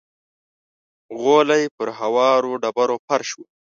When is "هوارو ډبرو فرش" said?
1.99-3.29